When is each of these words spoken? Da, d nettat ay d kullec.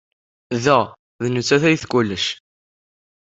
Da, 0.63 0.79
d 1.23 1.25
nettat 1.33 1.63
ay 1.67 1.75
d 1.81 1.83
kullec. 1.91 2.25